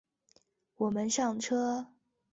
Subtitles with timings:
[0.77, 1.91] 我们上车